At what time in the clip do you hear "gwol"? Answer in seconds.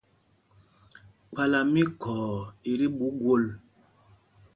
3.19-3.43